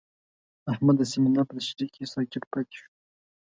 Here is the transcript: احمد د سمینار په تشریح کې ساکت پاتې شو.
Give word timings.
احمد 0.71 0.95
د 0.99 1.03
سمینار 1.13 1.45
په 1.47 1.53
تشریح 1.59 1.89
کې 1.95 2.09
ساکت 2.13 2.43
پاتې 2.51 2.73
شو. 2.77 2.85